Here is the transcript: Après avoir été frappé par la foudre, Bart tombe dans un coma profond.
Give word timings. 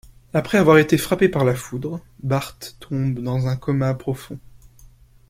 Après 0.33 0.57
avoir 0.57 0.79
été 0.79 0.97
frappé 0.97 1.29
par 1.29 1.45
la 1.45 1.53
foudre, 1.53 1.99
Bart 2.23 2.57
tombe 2.79 3.19
dans 3.19 3.45
un 3.45 3.55
coma 3.55 3.93
profond. 3.93 4.39